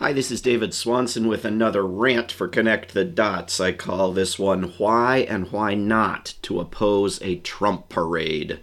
Hi, 0.00 0.14
this 0.14 0.30
is 0.30 0.40
David 0.40 0.72
Swanson 0.72 1.28
with 1.28 1.44
another 1.44 1.86
rant 1.86 2.32
for 2.32 2.48
Connect 2.48 2.94
the 2.94 3.04
Dots. 3.04 3.60
I 3.60 3.72
call 3.72 4.12
this 4.12 4.38
one 4.38 4.72
Why 4.78 5.18
and 5.28 5.52
Why 5.52 5.74
Not 5.74 6.36
to 6.40 6.58
Oppose 6.58 7.20
a 7.20 7.36
Trump 7.36 7.90
Parade. 7.90 8.60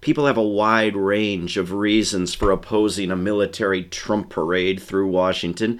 People 0.00 0.26
have 0.26 0.36
a 0.36 0.42
wide 0.42 0.96
range 0.96 1.56
of 1.56 1.70
reasons 1.70 2.34
for 2.34 2.50
opposing 2.50 3.12
a 3.12 3.16
military 3.16 3.84
Trump 3.84 4.28
parade 4.28 4.82
through 4.82 5.06
Washington. 5.06 5.78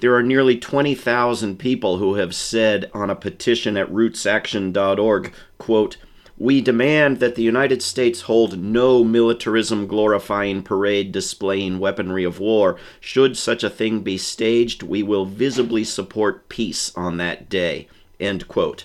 There 0.00 0.14
are 0.14 0.22
nearly 0.22 0.56
20,000 0.56 1.58
people 1.58 1.98
who 1.98 2.14
have 2.14 2.34
said 2.34 2.90
on 2.94 3.10
a 3.10 3.14
petition 3.14 3.76
at 3.76 3.92
rootsaction.org, 3.92 5.34
quote, 5.58 5.98
we 6.38 6.60
demand 6.60 7.18
that 7.18 7.34
the 7.34 7.42
United 7.42 7.82
States 7.82 8.22
hold 8.22 8.58
no 8.58 9.02
militarism 9.02 9.86
glorifying 9.86 10.62
parade 10.62 11.10
displaying 11.10 11.78
weaponry 11.78 12.24
of 12.24 12.38
war. 12.38 12.76
Should 13.00 13.36
such 13.36 13.64
a 13.64 13.70
thing 13.70 14.00
be 14.00 14.18
staged, 14.18 14.82
we 14.82 15.02
will 15.02 15.24
visibly 15.24 15.82
support 15.82 16.48
peace 16.48 16.92
on 16.94 17.16
that 17.16 17.48
day. 17.48 17.88
End 18.20 18.48
quote. 18.48 18.84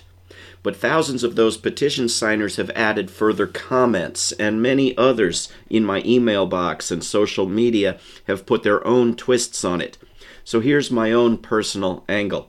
But 0.62 0.76
thousands 0.76 1.24
of 1.24 1.34
those 1.34 1.56
petition 1.56 2.08
signers 2.08 2.56
have 2.56 2.70
added 2.70 3.10
further 3.10 3.46
comments, 3.46 4.32
and 4.32 4.62
many 4.62 4.96
others 4.96 5.52
in 5.68 5.84
my 5.84 6.02
email 6.06 6.46
box 6.46 6.90
and 6.90 7.02
social 7.02 7.46
media 7.46 7.98
have 8.28 8.46
put 8.46 8.62
their 8.62 8.86
own 8.86 9.16
twists 9.16 9.64
on 9.64 9.80
it. 9.80 9.98
So 10.44 10.60
here's 10.60 10.90
my 10.90 11.12
own 11.12 11.38
personal 11.38 12.04
angle. 12.08 12.48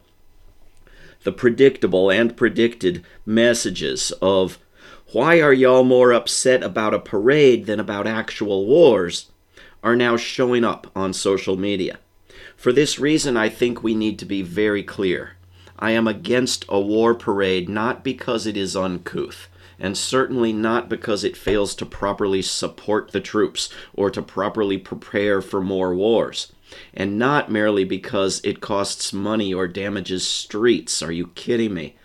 The 1.24 1.32
predictable 1.32 2.12
and 2.12 2.38
predicted 2.38 3.04
messages 3.26 4.12
of 4.22 4.60
why 5.14 5.40
are 5.42 5.54
y'all 5.54 5.84
more 5.84 6.12
upset 6.12 6.64
about 6.64 6.94
a 6.94 7.00
parade 7.00 7.66
than 7.66 7.80
about 7.80 8.08
actual 8.08 8.66
wars? 8.66 9.30
are 9.84 9.96
now 9.96 10.16
showing 10.16 10.64
up 10.64 10.90
on 10.96 11.14
social 11.14 11.58
media. 11.58 12.00
For 12.56 12.72
this 12.72 12.98
reason, 12.98 13.36
I 13.36 13.50
think 13.50 13.84
we 13.84 13.94
need 13.94 14.18
to 14.20 14.26
be 14.26 14.42
very 14.42 14.82
clear. 14.82 15.36
I 15.78 15.92
am 15.92 16.08
against 16.08 16.66
a 16.70 16.80
war 16.80 17.14
parade 17.14 17.68
not 17.68 18.04
because 18.04 18.48
it 18.48 18.56
is 18.56 18.76
uncouth, 18.76 19.50
and 19.78 19.98
certainly 19.98 20.54
not 20.54 20.88
because 20.88 21.24
it 21.24 21.36
fails 21.36 21.76
to 21.76 21.86
properly 21.86 22.42
support 22.42 23.12
the 23.12 23.20
troops 23.20 23.70
or 23.94 24.10
to 24.10 24.22
properly 24.22 24.78
prepare 24.78 25.42
for 25.42 25.60
more 25.60 25.94
wars, 25.94 26.54
and 26.94 27.20
not 27.20 27.52
merely 27.52 27.84
because 27.84 28.40
it 28.46 28.62
costs 28.62 29.12
money 29.12 29.54
or 29.54 29.68
damages 29.68 30.26
streets. 30.26 31.04
Are 31.04 31.12
you 31.12 31.28
kidding 31.28 31.74
me? 31.74 31.98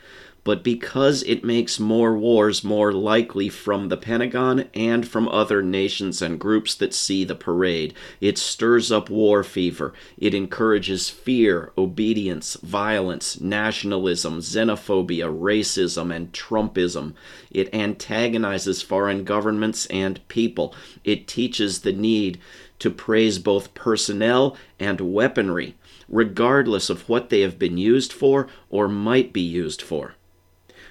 But 0.48 0.64
because 0.64 1.22
it 1.24 1.44
makes 1.44 1.78
more 1.78 2.16
wars 2.16 2.64
more 2.64 2.90
likely 2.90 3.50
from 3.50 3.90
the 3.90 3.98
Pentagon 3.98 4.64
and 4.72 5.06
from 5.06 5.28
other 5.28 5.62
nations 5.62 6.22
and 6.22 6.40
groups 6.40 6.74
that 6.74 6.94
see 6.94 7.22
the 7.22 7.34
parade. 7.34 7.92
It 8.18 8.38
stirs 8.38 8.90
up 8.90 9.10
war 9.10 9.44
fever. 9.44 9.92
It 10.16 10.32
encourages 10.32 11.10
fear, 11.10 11.70
obedience, 11.76 12.54
violence, 12.62 13.38
nationalism, 13.38 14.38
xenophobia, 14.38 15.30
racism, 15.30 16.16
and 16.16 16.32
Trumpism. 16.32 17.12
It 17.50 17.74
antagonizes 17.74 18.80
foreign 18.80 19.24
governments 19.24 19.84
and 19.90 20.26
people. 20.28 20.74
It 21.04 21.28
teaches 21.28 21.80
the 21.80 21.92
need 21.92 22.40
to 22.78 22.88
praise 22.88 23.38
both 23.38 23.74
personnel 23.74 24.56
and 24.80 24.98
weaponry, 25.12 25.74
regardless 26.08 26.88
of 26.88 27.06
what 27.06 27.28
they 27.28 27.42
have 27.42 27.58
been 27.58 27.76
used 27.76 28.14
for 28.14 28.48
or 28.70 28.88
might 28.88 29.34
be 29.34 29.42
used 29.42 29.82
for. 29.82 30.14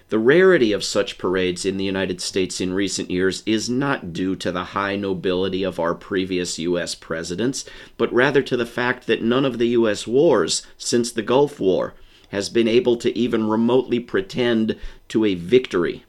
The 0.10 0.20
rarity 0.20 0.72
of 0.72 0.86
such 0.86 1.18
parades 1.18 1.66
in 1.66 1.76
the 1.76 1.84
United 1.84 2.22
States 2.22 2.62
in 2.62 2.72
recent 2.72 3.12
years 3.12 3.44
is 3.46 3.70
not 3.70 4.14
due 4.14 4.38
to 4.38 4.54
the 4.54 4.64
high 4.72 4.96
nobility 4.96 5.64
of 5.64 5.82
our 5.82 5.94
previous 5.94 6.58
U.S. 6.60 6.96
presidents, 6.96 7.66
but 7.98 8.14
rather 8.14 8.42
to 8.42 8.56
the 8.56 8.66
fact 8.66 9.06
that 9.08 9.22
none 9.22 9.44
of 9.44 9.58
the 9.58 9.68
U.S. 9.70 10.08
wars 10.08 10.66
since 10.78 11.12
the 11.12 11.22
Gulf 11.22 11.60
War 11.60 11.94
has 12.30 12.48
been 12.48 12.70
able 12.70 12.96
to 12.96 13.18
even 13.18 13.50
remotely 13.50 14.00
pretend 14.00 14.78
to 15.10 15.26
a 15.26 15.36
victory 15.36 16.06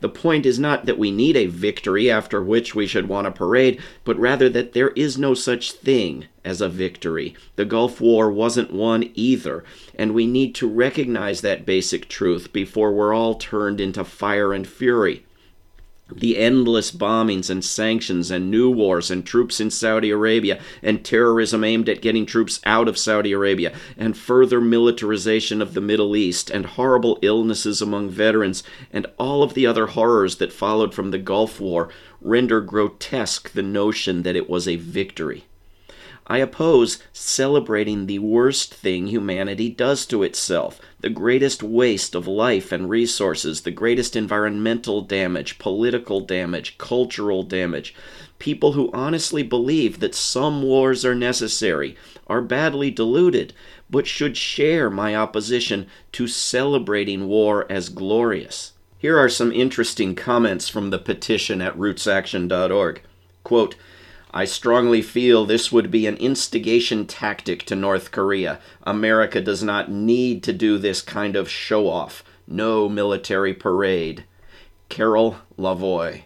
the 0.00 0.08
point 0.08 0.44
is 0.44 0.58
not 0.58 0.86
that 0.86 0.98
we 0.98 1.10
need 1.10 1.36
a 1.36 1.46
victory 1.46 2.10
after 2.10 2.42
which 2.42 2.74
we 2.74 2.86
should 2.86 3.08
want 3.08 3.26
a 3.26 3.30
parade, 3.30 3.80
but 4.04 4.18
rather 4.18 4.48
that 4.50 4.72
there 4.72 4.90
is 4.90 5.16
no 5.16 5.34
such 5.34 5.72
thing 5.72 6.26
as 6.44 6.60
a 6.60 6.68
victory. 6.68 7.34
The 7.56 7.64
Gulf 7.64 8.00
War 8.00 8.30
wasn't 8.30 8.72
won 8.72 9.10
either, 9.14 9.64
and 9.94 10.12
we 10.12 10.26
need 10.26 10.54
to 10.56 10.68
recognize 10.68 11.40
that 11.40 11.66
basic 11.66 12.08
truth 12.08 12.52
before 12.52 12.92
we're 12.92 13.14
all 13.14 13.34
turned 13.34 13.80
into 13.80 14.04
fire 14.04 14.52
and 14.52 14.66
fury 14.66 15.24
the 16.12 16.38
endless 16.38 16.92
bombings 16.92 17.50
and 17.50 17.64
sanctions 17.64 18.30
and 18.30 18.48
new 18.48 18.70
wars 18.70 19.10
and 19.10 19.26
troops 19.26 19.58
in 19.58 19.70
Saudi 19.70 20.10
Arabia 20.10 20.60
and 20.80 21.04
terrorism 21.04 21.64
aimed 21.64 21.88
at 21.88 22.00
getting 22.00 22.24
troops 22.24 22.60
out 22.64 22.86
of 22.86 22.96
Saudi 22.96 23.32
Arabia 23.32 23.74
and 23.96 24.16
further 24.16 24.60
militarization 24.60 25.60
of 25.60 25.74
the 25.74 25.80
Middle 25.80 26.14
East 26.14 26.48
and 26.48 26.64
horrible 26.64 27.18
illnesses 27.22 27.82
among 27.82 28.08
veterans 28.08 28.62
and 28.92 29.06
all 29.18 29.42
of 29.42 29.54
the 29.54 29.66
other 29.66 29.88
horrors 29.88 30.36
that 30.36 30.52
followed 30.52 30.94
from 30.94 31.10
the 31.10 31.18
Gulf 31.18 31.60
War 31.60 31.88
render 32.20 32.60
grotesque 32.60 33.52
the 33.52 33.62
notion 33.62 34.22
that 34.22 34.36
it 34.36 34.48
was 34.48 34.68
a 34.68 34.76
victory. 34.76 35.44
I 36.28 36.38
oppose 36.38 36.98
celebrating 37.12 38.06
the 38.06 38.18
worst 38.18 38.74
thing 38.74 39.06
humanity 39.06 39.68
does 39.68 40.04
to 40.06 40.24
itself, 40.24 40.80
the 40.98 41.08
greatest 41.08 41.62
waste 41.62 42.16
of 42.16 42.26
life 42.26 42.72
and 42.72 42.90
resources, 42.90 43.60
the 43.60 43.70
greatest 43.70 44.16
environmental 44.16 45.02
damage, 45.02 45.60
political 45.60 46.20
damage, 46.20 46.78
cultural 46.78 47.44
damage. 47.44 47.94
People 48.40 48.72
who 48.72 48.90
honestly 48.92 49.44
believe 49.44 50.00
that 50.00 50.16
some 50.16 50.62
wars 50.62 51.04
are 51.04 51.14
necessary 51.14 51.96
are 52.26 52.42
badly 52.42 52.90
deluded, 52.90 53.52
but 53.88 54.08
should 54.08 54.36
share 54.36 54.90
my 54.90 55.14
opposition 55.14 55.86
to 56.10 56.26
celebrating 56.26 57.28
war 57.28 57.70
as 57.70 57.88
glorious. 57.88 58.72
Here 58.98 59.16
are 59.16 59.28
some 59.28 59.52
interesting 59.52 60.16
comments 60.16 60.68
from 60.68 60.90
the 60.90 60.98
petition 60.98 61.62
at 61.62 61.76
rootsaction.org. 61.78 63.02
Quote, 63.44 63.76
I 64.32 64.44
strongly 64.44 65.02
feel 65.02 65.44
this 65.44 65.72
would 65.72 65.90
be 65.90 66.06
an 66.06 66.16
instigation 66.16 67.06
tactic 67.06 67.64
to 67.66 67.76
North 67.76 68.10
Korea. 68.10 68.60
America 68.82 69.40
does 69.40 69.62
not 69.62 69.90
need 69.90 70.42
to 70.42 70.52
do 70.52 70.78
this 70.78 71.00
kind 71.00 71.36
of 71.36 71.48
show 71.48 71.88
off. 71.88 72.22
No 72.46 72.88
military 72.88 73.54
parade. 73.54 74.24
Carol 74.88 75.38
Lavoie. 75.58 76.22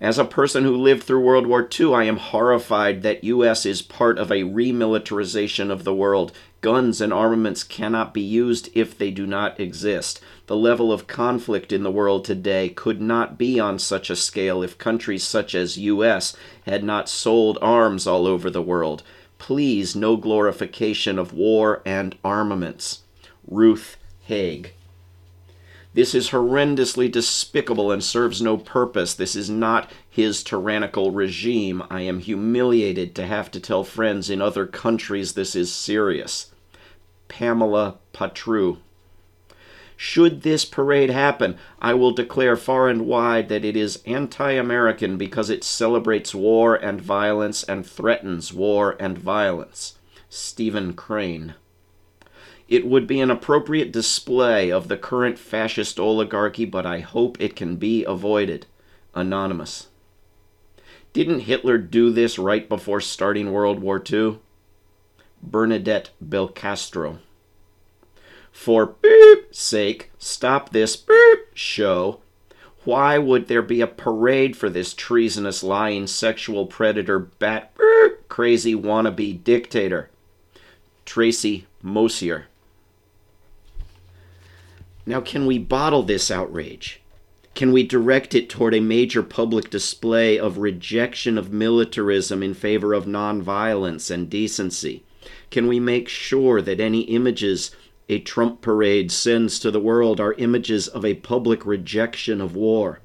As 0.00 0.18
a 0.18 0.24
person 0.24 0.64
who 0.64 0.76
lived 0.76 1.04
through 1.04 1.20
World 1.20 1.46
War 1.46 1.68
II, 1.80 1.94
I 1.94 2.04
am 2.04 2.16
horrified 2.16 3.02
that 3.02 3.22
US 3.22 3.64
is 3.64 3.80
part 3.80 4.18
of 4.18 4.30
a 4.30 4.42
remilitarization 4.42 5.70
of 5.70 5.84
the 5.84 5.94
world. 5.94 6.32
Guns 6.60 7.00
and 7.00 7.12
armaments 7.12 7.62
cannot 7.62 8.12
be 8.12 8.20
used 8.20 8.68
if 8.74 8.98
they 8.98 9.10
do 9.10 9.26
not 9.26 9.60
exist. 9.60 10.20
The 10.46 10.56
level 10.56 10.92
of 10.92 11.06
conflict 11.06 11.72
in 11.72 11.84
the 11.84 11.90
world 11.90 12.24
today 12.24 12.68
could 12.68 13.00
not 13.00 13.38
be 13.38 13.60
on 13.60 13.78
such 13.78 14.10
a 14.10 14.16
scale 14.16 14.62
if 14.62 14.78
countries 14.78 15.22
such 15.22 15.54
as 15.54 15.78
US 15.78 16.36
had 16.66 16.82
not 16.82 17.08
sold 17.08 17.56
arms 17.62 18.06
all 18.06 18.26
over 18.26 18.50
the 18.50 18.60
world. 18.60 19.02
Please, 19.38 19.96
no 19.96 20.16
glorification 20.16 21.18
of 21.18 21.32
war 21.32 21.82
and 21.86 22.16
armaments. 22.24 23.02
Ruth 23.46 23.96
Haig. 24.22 24.72
This 25.94 26.14
is 26.14 26.30
horrendously 26.30 27.10
despicable 27.12 27.92
and 27.92 28.02
serves 28.02 28.40
no 28.40 28.56
purpose. 28.56 29.12
This 29.12 29.36
is 29.36 29.50
not 29.50 29.90
his 30.08 30.42
tyrannical 30.42 31.10
regime. 31.10 31.82
I 31.90 32.00
am 32.02 32.20
humiliated 32.20 33.14
to 33.16 33.26
have 33.26 33.50
to 33.50 33.60
tell 33.60 33.84
friends 33.84 34.30
in 34.30 34.40
other 34.40 34.66
countries 34.66 35.34
this 35.34 35.54
is 35.54 35.72
serious. 35.72 36.50
Pamela 37.28 37.96
Patru. 38.14 38.78
Should 39.96 40.42
this 40.42 40.64
parade 40.64 41.10
happen, 41.10 41.58
I 41.80 41.94
will 41.94 42.10
declare 42.12 42.56
far 42.56 42.88
and 42.88 43.06
wide 43.06 43.48
that 43.50 43.64
it 43.64 43.76
is 43.76 44.02
anti 44.06 44.52
American 44.52 45.18
because 45.18 45.50
it 45.50 45.62
celebrates 45.62 46.34
war 46.34 46.74
and 46.74 47.00
violence 47.00 47.62
and 47.62 47.86
threatens 47.86 48.52
war 48.52 48.96
and 48.98 49.18
violence. 49.18 49.96
Stephen 50.30 50.94
Crane. 50.94 51.54
It 52.72 52.86
would 52.86 53.06
be 53.06 53.20
an 53.20 53.30
appropriate 53.30 53.92
display 53.92 54.72
of 54.72 54.88
the 54.88 54.96
current 54.96 55.38
fascist 55.38 56.00
oligarchy, 56.00 56.64
but 56.64 56.86
I 56.86 57.00
hope 57.00 57.38
it 57.38 57.54
can 57.54 57.76
be 57.76 58.02
avoided. 58.02 58.64
Anonymous. 59.14 59.88
Didn't 61.12 61.40
Hitler 61.40 61.76
do 61.76 62.08
this 62.10 62.38
right 62.38 62.66
before 62.66 63.02
starting 63.02 63.52
World 63.52 63.80
War 63.80 64.02
II? 64.10 64.38
Bernadette 65.42 66.12
Belcastro. 66.26 67.18
For 68.50 68.86
beep 68.86 69.54
sake, 69.54 70.10
stop 70.16 70.70
this 70.70 70.96
beep 70.96 71.40
show. 71.52 72.20
Why 72.84 73.18
would 73.18 73.48
there 73.48 73.60
be 73.60 73.82
a 73.82 73.86
parade 73.86 74.56
for 74.56 74.70
this 74.70 74.94
treasonous, 74.94 75.62
lying, 75.62 76.06
sexual 76.06 76.64
predator, 76.64 77.18
bat 77.18 77.74
beep, 77.76 78.26
crazy 78.30 78.74
wannabe 78.74 79.44
dictator? 79.44 80.08
Tracy 81.04 81.66
Mosier. 81.82 82.46
Now, 85.04 85.20
can 85.20 85.46
we 85.46 85.58
bottle 85.58 86.04
this 86.04 86.30
outrage? 86.30 87.00
Can 87.54 87.72
we 87.72 87.82
direct 87.82 88.34
it 88.34 88.48
toward 88.48 88.72
a 88.72 88.80
major 88.80 89.22
public 89.22 89.68
display 89.68 90.38
of 90.38 90.58
rejection 90.58 91.36
of 91.36 91.52
militarism 91.52 92.42
in 92.42 92.54
favor 92.54 92.94
of 92.94 93.04
nonviolence 93.04 94.10
and 94.10 94.30
decency? 94.30 95.02
Can 95.50 95.66
we 95.66 95.80
make 95.80 96.08
sure 96.08 96.62
that 96.62 96.80
any 96.80 97.00
images 97.02 97.72
a 98.08 98.20
Trump 98.20 98.60
parade 98.60 99.10
sends 99.10 99.58
to 99.58 99.70
the 99.70 99.80
world 99.80 100.20
are 100.20 100.34
images 100.34 100.86
of 100.86 101.04
a 101.04 101.14
public 101.14 101.66
rejection 101.66 102.40
of 102.40 102.54
war? 102.54 103.00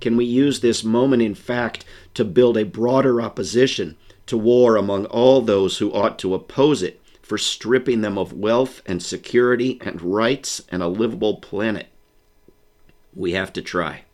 Can 0.00 0.16
we 0.16 0.24
use 0.24 0.60
this 0.60 0.84
moment, 0.84 1.22
in 1.22 1.34
fact, 1.34 1.84
to 2.14 2.24
build 2.24 2.56
a 2.58 2.64
broader 2.64 3.22
opposition 3.22 3.96
to 4.26 4.36
war 4.36 4.76
among 4.76 5.06
all 5.06 5.40
those 5.40 5.78
who 5.78 5.92
ought 5.92 6.18
to 6.18 6.34
oppose 6.34 6.82
it 6.82 7.00
for 7.26 7.36
stripping 7.36 8.02
them 8.02 8.16
of 8.16 8.32
wealth 8.32 8.80
and 8.86 9.02
security 9.02 9.80
and 9.80 10.00
rights 10.00 10.62
and 10.70 10.80
a 10.80 10.86
livable 10.86 11.38
planet? 11.38 11.88
We 13.12 13.32
have 13.32 13.52
to 13.54 13.62
try. 13.62 14.04